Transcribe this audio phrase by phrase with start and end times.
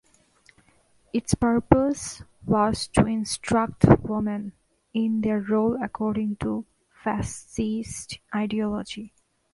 [1.13, 4.51] Its purpose was to instruct women
[4.95, 6.65] in their role according to
[7.03, 9.13] fascist ideology.